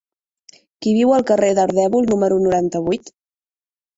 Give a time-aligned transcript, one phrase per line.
[0.85, 3.15] Qui viu al carrer d'Ardèvol número noranta-vuit?